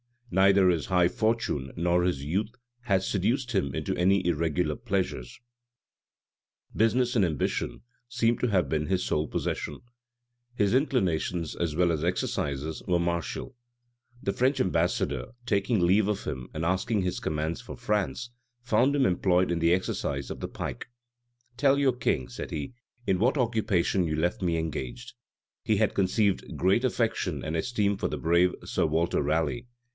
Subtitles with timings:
[0.33, 5.39] Neither his high fortune, nor his youth, had seduced him into any irregular pleasures:
[6.73, 9.81] business and ambition seem to have been his sole passion.
[10.55, 13.55] His inclinations, as well as exercises, were martial.
[14.23, 18.31] The French ambassador, taking leave of him, and asking his commands for France,
[18.63, 20.87] found him employed in the exercise of the pike:
[21.57, 22.73] "Tell your king," said he,
[23.05, 25.13] "in what occupation you left me engaged."[*]
[25.63, 29.67] He had conceived great affection and esteem for the brave Sir Walter Raleigh.